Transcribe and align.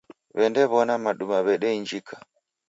W'endaw'ona 0.37 0.93
maduma 1.05 1.37
w'edeinjika. 1.45 2.15